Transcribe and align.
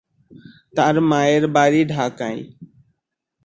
তার 0.75 0.95
মায়ের 1.01 1.43
বাড়ি 1.47 1.81
ঢাকায়। 1.85 2.41